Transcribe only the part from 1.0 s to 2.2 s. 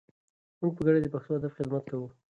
د پښتو ادب خدمت کوو.